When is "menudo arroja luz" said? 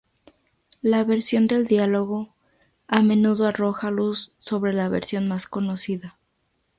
3.03-4.31